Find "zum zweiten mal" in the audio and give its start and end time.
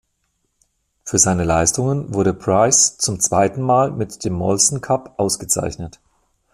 2.97-3.91